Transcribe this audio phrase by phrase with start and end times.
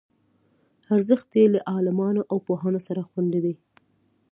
[0.95, 3.55] ارزښت یې له عالمانو او پوهانو سره خوندي دی.